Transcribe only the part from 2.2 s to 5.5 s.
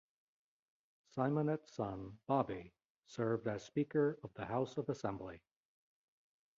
Bobby served as Speaker of the House of Assembly.